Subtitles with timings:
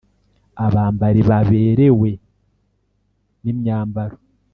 [0.65, 2.09] abambari baberewe
[3.43, 4.17] n’imyambaro